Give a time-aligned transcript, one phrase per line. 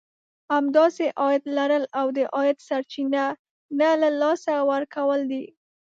[0.53, 3.23] همداسې عايد لرل او د عايد سرچينه
[3.79, 5.45] نه له لاسه ورکول دي.